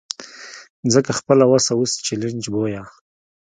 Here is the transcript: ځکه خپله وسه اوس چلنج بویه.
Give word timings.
ځکه 0.93 1.11
خپله 1.19 1.43
وسه 1.51 1.71
اوس 1.79 1.91
چلنج 2.05 2.43
بویه. 2.53 2.83